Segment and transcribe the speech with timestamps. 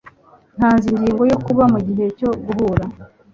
[0.57, 2.85] Ntanze ingingo yo kuba mugihe cyo guhura.